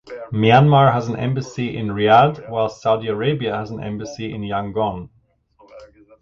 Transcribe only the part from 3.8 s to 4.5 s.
embassy in